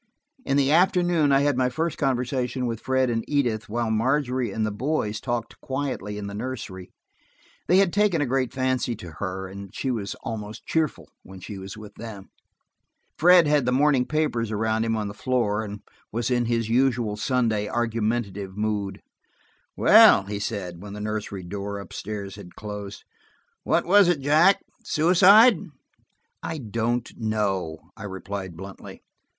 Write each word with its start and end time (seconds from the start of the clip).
In 0.45 0.57
the 0.57 0.71
afternoon 0.71 1.31
I 1.31 1.41
had 1.41 1.55
my 1.55 1.69
first 1.69 1.99
conversation 1.99 2.65
with 2.65 2.79
Fred 2.79 3.11
and 3.11 3.23
Edith, 3.27 3.69
while 3.69 3.91
Margery 3.91 4.51
and 4.51 4.65
the 4.65 4.71
boys 4.71 5.21
talked 5.21 5.61
quietly 5.61 6.17
in 6.17 6.25
the 6.25 6.33
nursery. 6.33 6.91
They 7.67 7.77
had 7.77 7.93
taken 7.93 8.19
a 8.19 8.25
great 8.25 8.51
fancy 8.51 8.95
to 8.95 9.11
her, 9.19 9.47
and 9.47 9.69
she 9.75 9.91
was 9.91 10.15
almost 10.23 10.65
cheerful 10.65 11.07
when 11.21 11.39
she 11.39 11.59
was 11.59 11.77
with 11.77 11.93
them. 11.93 12.31
Fred 13.19 13.45
had 13.45 13.67
the 13.67 13.71
morning 13.71 14.07
papers 14.07 14.49
around 14.51 14.85
him 14.85 14.95
on 14.97 15.07
the 15.07 15.13
floor, 15.13 15.63
and 15.63 15.81
was 16.11 16.31
in 16.31 16.45
his 16.45 16.67
usual 16.67 17.15
Sunday 17.15 17.67
argumentative 17.69 18.57
mood. 18.57 19.03
"Well," 19.77 20.23
he 20.23 20.39
said, 20.39 20.81
when 20.81 20.93
the 20.93 20.99
nursery 20.99 21.43
door 21.43 21.79
up 21.79 21.93
stairs 21.93 22.37
had 22.37 22.55
closed, 22.55 23.03
"what 23.61 23.85
was 23.85 24.07
it, 24.07 24.21
Jack? 24.21 24.63
Suicide?" 24.83 25.59
"I 26.41 26.57
don't 26.57 27.07
know," 27.19 27.77
I 27.95 28.05
replied 28.05 28.57
bluntly. 28.57 29.03